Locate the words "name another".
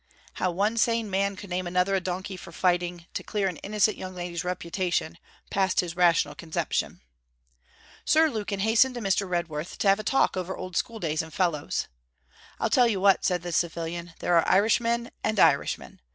1.51-1.93